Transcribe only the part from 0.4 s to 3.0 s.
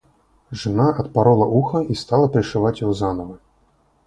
Жена отпорола ухо и стала пришивать его